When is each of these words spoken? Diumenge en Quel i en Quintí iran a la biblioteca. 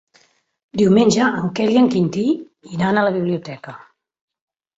Diumenge 0.79 1.27
en 1.41 1.51
Quel 1.59 1.73
i 1.73 1.77
en 1.81 1.89
Quintí 1.97 2.25
iran 2.79 2.99
a 2.99 3.05
la 3.11 3.13
biblioteca. 3.19 3.77